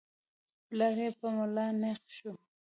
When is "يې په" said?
1.03-1.27